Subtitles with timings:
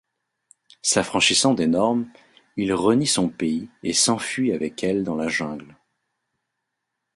[0.81, 2.07] S'affranchissant des normes,
[2.57, 5.75] il renie son pays et s'enfuit avec elle dans la jungle.